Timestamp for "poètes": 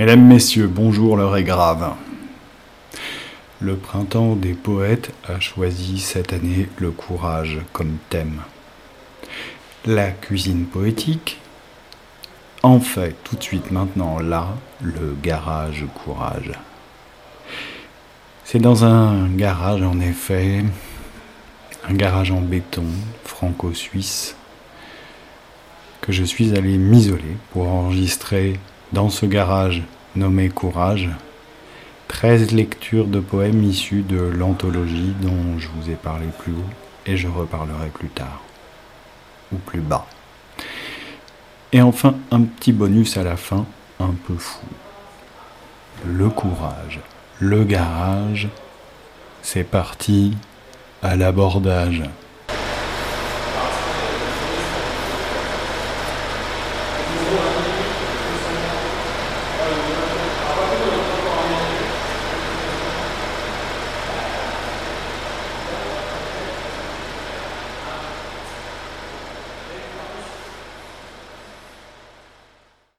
4.54-5.12